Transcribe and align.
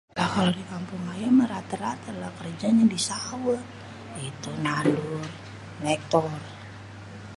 kalo 0.31 0.49
di 0.59 0.63
kampung 0.71 1.03
ayé 1.13 1.27
mah 1.37 1.49
rata-rata 1.53 2.11
lah 2.21 2.31
kerjanya 2.39 2.85
di 2.93 2.99
sawéh.. 3.07 3.61
itu 4.29 4.51
nandur, 4.63 5.23
nréktor 5.81 6.25
(bajak).. 6.31 6.47